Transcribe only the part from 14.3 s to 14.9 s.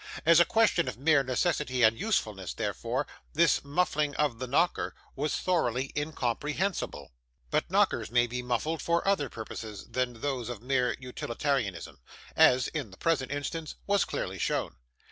shown.